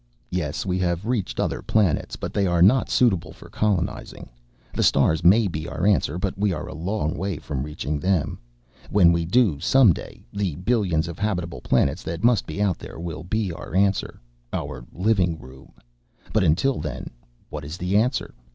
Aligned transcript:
"Yes, 0.31 0.65
we 0.65 0.79
have 0.79 1.05
reached 1.05 1.39
other 1.39 1.61
planets, 1.61 2.15
but 2.15 2.33
they 2.33 2.47
are 2.47 2.63
not 2.63 2.89
suitable 2.89 3.31
for 3.31 3.49
colonizing. 3.49 4.29
The 4.73 4.81
stars 4.81 5.23
may 5.23 5.45
be 5.47 5.67
our 5.67 5.85
answer, 5.85 6.17
but 6.17 6.35
we 6.35 6.51
are 6.51 6.65
a 6.67 6.73
long 6.73 7.15
way 7.15 7.37
from 7.37 7.61
reaching 7.61 7.99
them. 7.99 8.39
When 8.89 9.11
we 9.11 9.25
do, 9.25 9.59
someday, 9.59 10.23
the 10.33 10.55
billions 10.55 11.07
of 11.07 11.19
habitable 11.19 11.61
planets 11.61 12.01
that 12.01 12.23
must 12.23 12.47
be 12.47 12.59
out 12.59 12.79
there 12.79 12.99
will 12.99 13.21
be 13.23 13.53
our 13.53 13.75
answer... 13.75 14.19
our 14.51 14.83
living 14.91 15.37
room. 15.37 15.71
But 16.33 16.43
until 16.43 16.79
then, 16.79 17.11
what 17.49 17.63
is 17.63 17.77
the 17.77 17.95
answer? 17.95 18.33